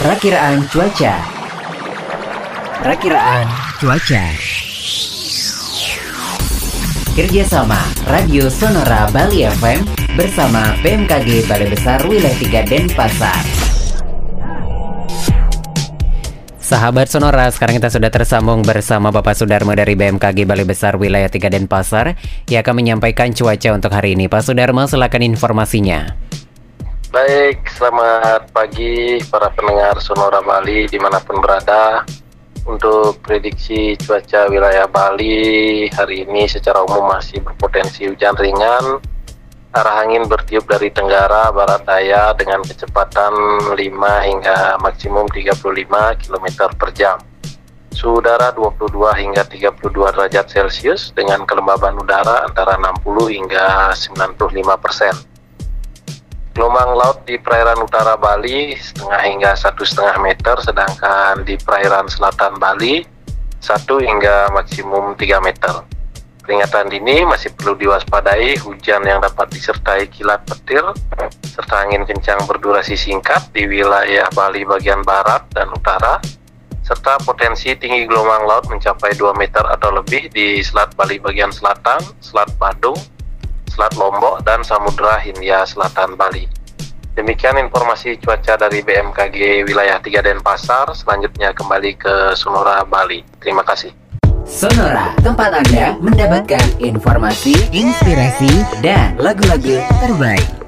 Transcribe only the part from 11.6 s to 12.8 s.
Besar Wilayah 3